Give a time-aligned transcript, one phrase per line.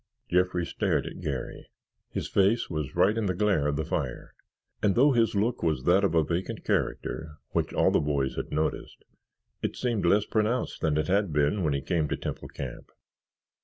[0.31, 1.69] Jeffrey stared at Garry.
[2.09, 4.33] His face was right in the glare of the fire
[4.81, 9.05] and though his look was of that vacant character which all the boys had noticed,
[9.61, 12.91] it seemed less pronounced than it had been when he came to Temple Camp.